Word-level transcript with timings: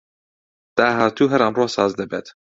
داهاتوو 0.77 1.31
هەر 1.31 1.41
ئەمڕۆ 1.45 1.65
ساز 1.75 1.91
دەبێت 1.99 2.27